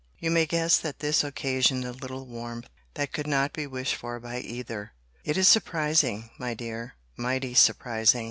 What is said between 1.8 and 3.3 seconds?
a little warmth, that could